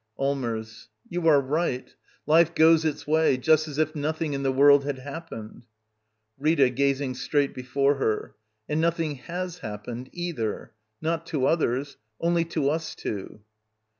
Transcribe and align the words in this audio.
Allmers. 0.17 0.89
You 1.09 1.27
are 1.27 1.39
right. 1.39 1.93
Life 2.25 2.55
goes 2.55 2.83
its 2.83 3.03
v'^way— 3.03 3.39
just 3.39 3.67
as 3.67 3.77
if 3.77 3.93
nothing 3.95 4.33
in 4.33 4.41
the 4.41 4.51
world 4.51 4.83
had 4.83 4.97
hap 4.97 5.29
pened. 5.29 5.61
Rita. 6.39 6.71
[Grazing 6.71 7.13
strai^t 7.13 7.53
before 7.53 7.97
her.] 7.97 8.35
And 8.67 8.81
noth 8.81 8.99
ying 8.99 9.17
has 9.29 9.59
happened, 9.59 10.09
either. 10.11 10.73
Not 11.03 11.27
to 11.27 11.45
others. 11.45 11.97
Only 12.19 12.45
to 12.45 12.61
^ 12.61 12.69
us 12.71 12.95
two. 12.95 13.41